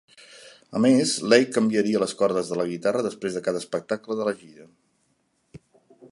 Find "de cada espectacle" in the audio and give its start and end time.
3.37-4.17